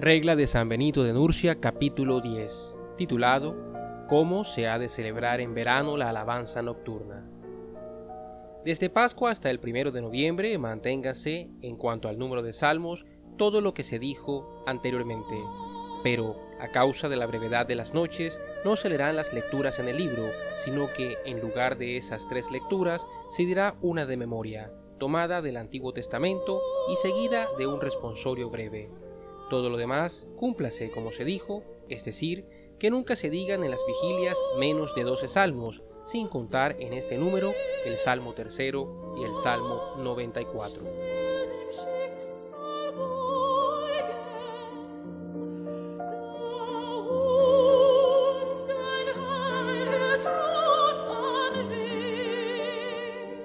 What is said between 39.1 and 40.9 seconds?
y el Salmo 94.